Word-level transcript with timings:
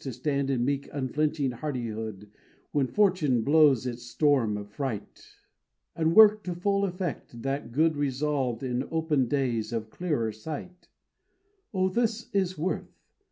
To 0.00 0.12
stand 0.12 0.50
in 0.50 0.64
meek 0.64 0.88
unflinching 0.92 1.52
hardihood 1.52 2.28
When 2.72 2.88
fortune 2.88 3.42
blows 3.42 3.86
its 3.86 4.02
storm 4.02 4.56
of 4.56 4.68
fright, 4.72 5.24
And 5.94 6.16
work 6.16 6.42
to 6.42 6.54
full 6.56 6.84
effect 6.84 7.42
that 7.42 7.70
good 7.70 7.96
Resolved 7.96 8.64
in 8.64 8.88
open 8.90 9.28
days 9.28 9.72
of 9.72 9.90
clearer 9.90 10.32
sight 10.32 10.88
O, 11.72 11.88
this 11.88 12.28
is 12.34 12.58
worth! 12.58 13.04